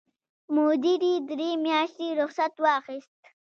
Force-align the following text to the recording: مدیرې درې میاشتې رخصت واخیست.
مدیرې 0.55 1.13
درې 1.29 1.49
میاشتې 1.65 2.07
رخصت 2.21 2.53
واخیست. 2.63 3.19